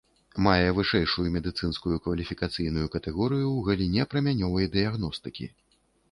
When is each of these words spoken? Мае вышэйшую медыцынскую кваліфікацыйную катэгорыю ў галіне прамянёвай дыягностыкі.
Мае 0.45 0.69
вышэйшую 0.77 1.25
медыцынскую 1.33 1.97
кваліфікацыйную 2.07 2.87
катэгорыю 2.95 3.45
ў 3.57 3.67
галіне 3.67 4.07
прамянёвай 4.15 4.71
дыягностыкі. 4.77 5.51